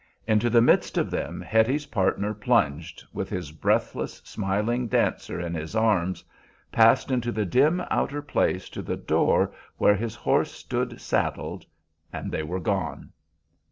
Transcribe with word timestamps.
Into 0.25 0.49
the 0.49 0.63
midst 0.63 0.97
of 0.97 1.11
them 1.11 1.41
Hetty's 1.41 1.85
partner 1.85 2.33
plunged, 2.33 3.03
with 3.13 3.29
his 3.29 3.51
breathless, 3.51 4.15
smiling 4.25 4.87
dancer 4.87 5.39
in 5.39 5.53
his 5.53 5.75
arms, 5.75 6.23
passed 6.71 7.11
into 7.11 7.31
the 7.31 7.45
dim 7.45 7.83
outer 7.91 8.23
place 8.23 8.67
to 8.69 8.81
the 8.81 8.97
door 8.97 9.53
where 9.77 9.95
his 9.95 10.15
horse 10.15 10.49
stood 10.51 10.99
saddled, 10.99 11.67
and 12.11 12.31
they 12.31 12.41
were 12.41 12.59
gone. 12.59 13.11